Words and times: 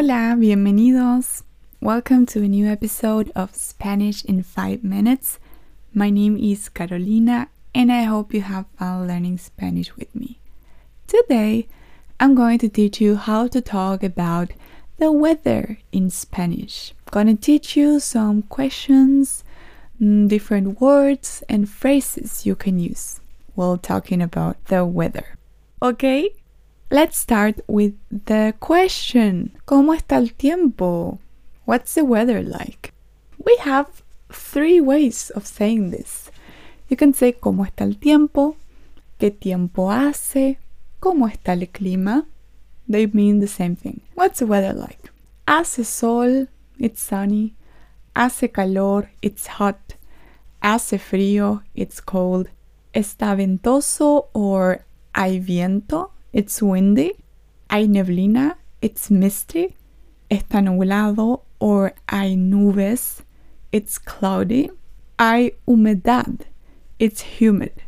Hola, 0.00 0.36
bienvenidos. 0.38 1.42
Welcome 1.80 2.24
to 2.26 2.44
a 2.44 2.46
new 2.46 2.68
episode 2.68 3.32
of 3.34 3.56
Spanish 3.56 4.24
in 4.24 4.44
5 4.44 4.84
Minutes. 4.84 5.40
My 5.92 6.08
name 6.08 6.36
is 6.36 6.68
Carolina 6.68 7.48
and 7.74 7.90
I 7.90 8.02
hope 8.04 8.32
you 8.32 8.42
have 8.42 8.66
fun 8.78 9.08
learning 9.08 9.38
Spanish 9.38 9.96
with 9.96 10.14
me. 10.14 10.38
Today, 11.08 11.66
I'm 12.20 12.36
going 12.36 12.58
to 12.60 12.68
teach 12.68 13.00
you 13.00 13.16
how 13.16 13.48
to 13.48 13.60
talk 13.60 14.04
about 14.04 14.52
the 14.98 15.10
weather 15.10 15.78
in 15.90 16.10
Spanish. 16.10 16.94
I'm 17.08 17.10
going 17.10 17.36
to 17.36 17.42
teach 17.42 17.76
you 17.76 17.98
some 17.98 18.42
questions, 18.42 19.42
mm, 20.00 20.28
different 20.28 20.80
words, 20.80 21.42
and 21.48 21.68
phrases 21.68 22.46
you 22.46 22.54
can 22.54 22.78
use 22.78 23.18
while 23.56 23.76
talking 23.76 24.22
about 24.22 24.64
the 24.66 24.84
weather. 24.84 25.36
Okay? 25.82 26.34
Let's 26.90 27.18
start 27.18 27.60
with 27.66 27.96
the 28.10 28.54
question. 28.60 29.52
¿Cómo 29.66 29.92
está 29.94 30.16
el 30.16 30.32
tiempo? 30.32 31.18
What's 31.66 31.92
the 31.92 32.02
weather 32.02 32.42
like? 32.42 32.94
We 33.44 33.54
have 33.60 34.02
three 34.32 34.80
ways 34.80 35.28
of 35.28 35.46
saying 35.46 35.90
this. 35.90 36.30
You 36.88 36.96
can 36.96 37.12
say 37.12 37.34
¿Cómo 37.34 37.66
está 37.66 37.84
el 37.84 37.98
tiempo? 37.98 38.56
¿Qué 39.20 39.30
tiempo 39.30 39.90
hace? 39.90 40.56
¿Cómo 40.98 41.28
está 41.28 41.52
el 41.52 41.68
clima? 41.68 42.24
They 42.88 43.06
mean 43.06 43.40
the 43.40 43.48
same 43.48 43.76
thing. 43.76 44.00
What's 44.14 44.38
the 44.38 44.46
weather 44.46 44.72
like? 44.72 45.10
Hace 45.46 45.84
sol, 45.84 46.48
it's 46.78 47.02
sunny. 47.02 47.54
Hace 48.16 48.50
calor, 48.50 49.10
it's 49.20 49.46
hot. 49.58 49.96
Hace 50.62 50.98
frío, 50.98 51.62
it's 51.74 52.00
cold. 52.00 52.48
Está 52.94 53.34
ventoso 53.36 54.28
or 54.32 54.86
hay 55.14 55.38
viento, 55.38 56.12
it's 56.38 56.62
windy. 56.62 57.16
Hay 57.68 57.88
neblina, 57.88 58.54
it's 58.80 59.10
misty. 59.10 59.74
Está 60.30 60.62
nublado 60.62 61.42
or 61.58 61.94
hay 62.08 62.36
nubes, 62.36 63.22
it's 63.72 63.98
cloudy. 63.98 64.70
Hay 65.18 65.56
humedad, 65.66 66.42
it's 67.00 67.22
humid. 67.22 67.82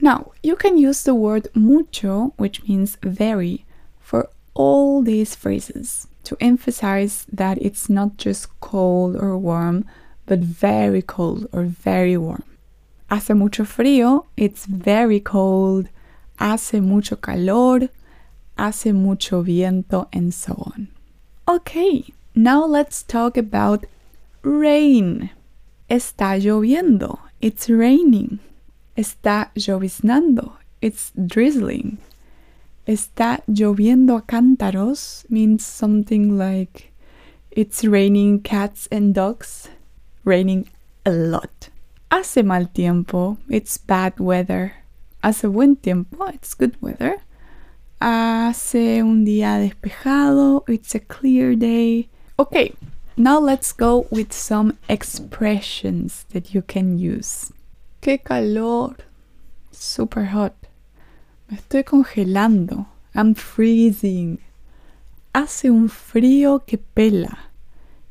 Now, 0.00 0.30
you 0.40 0.54
can 0.54 0.78
use 0.78 1.02
the 1.02 1.16
word 1.16 1.48
mucho, 1.52 2.32
which 2.36 2.62
means 2.68 2.96
very, 3.02 3.64
for 3.98 4.28
all 4.54 5.02
these 5.02 5.34
phrases 5.34 6.06
to 6.22 6.36
emphasize 6.40 7.26
that 7.32 7.58
it's 7.60 7.90
not 7.90 8.18
just 8.18 8.60
cold 8.60 9.16
or 9.16 9.36
warm, 9.36 9.84
but 10.26 10.38
very 10.38 11.02
cold 11.02 11.48
or 11.52 11.64
very 11.64 12.16
warm. 12.16 12.44
Hace 13.10 13.30
mucho 13.30 13.64
frío, 13.64 14.26
it's 14.36 14.64
very 14.66 15.18
cold. 15.18 15.88
Hace 16.38 16.80
mucho 16.80 17.16
calor, 17.16 17.90
hace 18.56 18.92
mucho 18.92 19.42
viento, 19.42 20.08
and 20.12 20.32
so 20.32 20.54
on. 20.54 20.88
Okay, 21.48 22.12
now 22.34 22.64
let's 22.66 23.02
talk 23.02 23.36
about 23.36 23.86
rain. 24.42 25.30
Está 25.88 26.36
lloviendo. 26.36 27.18
It's 27.40 27.68
raining. 27.68 28.40
Está 28.96 29.50
lloviznando. 29.54 30.52
It's 30.80 31.12
drizzling. 31.14 31.98
Está 32.86 33.42
lloviendo 33.48 34.16
a 34.16 34.22
cántaros 34.22 35.24
means 35.28 35.64
something 35.64 36.36
like 36.36 36.92
it's 37.50 37.84
raining 37.84 38.40
cats 38.40 38.88
and 38.92 39.14
dogs. 39.14 39.68
Raining 40.24 40.68
a 41.04 41.10
lot. 41.10 41.70
Hace 42.10 42.42
mal 42.42 42.66
tiempo. 42.66 43.38
It's 43.48 43.78
bad 43.78 44.18
weather. 44.20 44.74
Hace 45.26 45.48
buen 45.48 45.74
tiempo. 45.74 46.24
It's 46.32 46.54
good 46.54 46.76
weather. 46.80 47.16
Hace 48.00 49.02
un 49.02 49.24
día 49.24 49.58
despejado. 49.58 50.62
It's 50.68 50.94
a 50.94 51.00
clear 51.00 51.56
day. 51.56 52.08
Okay, 52.38 52.72
now 53.16 53.40
let's 53.40 53.72
go 53.72 54.06
with 54.12 54.32
some 54.32 54.78
expressions 54.88 56.26
that 56.30 56.54
you 56.54 56.62
can 56.62 56.96
use. 56.96 57.52
Qué 58.00 58.22
calor. 58.22 58.94
Super 59.72 60.26
hot. 60.26 60.54
Me 61.50 61.56
estoy 61.56 61.82
congelando. 61.82 62.86
I'm 63.12 63.34
freezing. 63.34 64.38
Hace 65.34 65.64
un 65.64 65.88
frío 65.88 66.64
que 66.64 66.78
pela. 66.78 67.36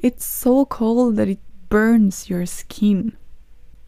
It's 0.00 0.24
so 0.24 0.64
cold 0.64 1.16
that 1.16 1.26
it 1.26 1.40
burns 1.68 2.30
your 2.30 2.46
skin. 2.46 3.16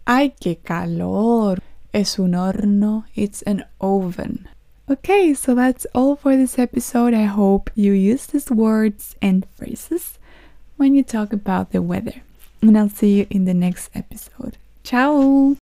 Ay, 0.08 0.34
qué 0.40 0.58
calor. 0.64 1.58
Es 1.94 2.18
un 2.18 2.32
horno. 2.32 3.04
It's 3.14 3.42
an 3.42 3.64
oven. 3.80 4.48
Okay, 4.90 5.34
so 5.34 5.54
that's 5.54 5.86
all 5.94 6.16
for 6.16 6.36
this 6.36 6.58
episode. 6.58 7.12
I 7.12 7.24
hope 7.24 7.70
you 7.74 7.92
use 7.92 8.26
these 8.26 8.50
words 8.50 9.14
and 9.20 9.46
phrases 9.54 10.18
when 10.76 10.94
you 10.94 11.02
talk 11.02 11.32
about 11.32 11.70
the 11.70 11.82
weather. 11.82 12.22
And 12.62 12.78
I'll 12.78 12.88
see 12.88 13.18
you 13.18 13.26
in 13.28 13.44
the 13.44 13.54
next 13.54 13.90
episode. 13.94 14.56
Ciao! 14.84 15.56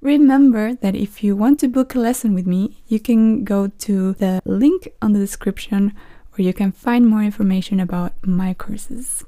Remember 0.00 0.74
that 0.74 0.96
if 0.96 1.22
you 1.22 1.36
want 1.36 1.60
to 1.60 1.68
book 1.68 1.94
a 1.94 1.98
lesson 1.98 2.34
with 2.34 2.46
me, 2.46 2.78
you 2.88 3.00
can 3.00 3.44
go 3.44 3.68
to 3.68 4.14
the 4.14 4.42
link 4.44 4.88
on 5.00 5.12
the 5.12 5.20
description 5.20 5.92
where 6.32 6.44
you 6.44 6.52
can 6.52 6.72
find 6.72 7.06
more 7.06 7.22
information 7.22 7.80
about 7.80 8.12
my 8.26 8.54
courses. 8.54 9.24